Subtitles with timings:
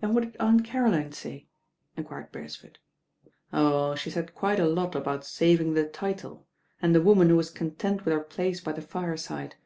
[0.00, 1.48] "And what did Aunt Caroline say?"
[1.96, 2.78] enquired Bercsford.
[3.52, 6.46] "Oh, she said quite a lot about saving the title,
[6.80, 9.56] and the woman who was content with her place by the fireside.